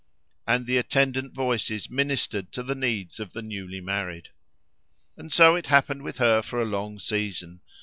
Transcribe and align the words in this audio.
And 0.47 0.65
the 0.65 0.77
attendant 0.79 1.35
voices 1.35 1.87
ministered 1.87 2.51
to 2.53 2.63
the 2.63 2.73
needs 2.73 3.19
of 3.19 3.33
the 3.33 3.43
newly 3.43 3.79
married. 3.81 4.29
And 5.15 5.31
so 5.31 5.53
it 5.53 5.67
happened 5.67 6.01
with 6.01 6.17
her 6.17 6.41
for 6.41 6.59
a 6.59 6.65
long 6.65 6.97
season. 6.97 7.61